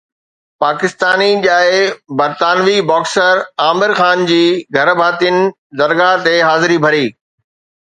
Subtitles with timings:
[0.63, 1.81] پاڪستاني ڄائي
[2.19, 4.41] برطانوي باڪسر عامر خان جي
[4.75, 5.37] گهرڀاتين
[5.83, 7.07] درگاهه تي حاضري ڀري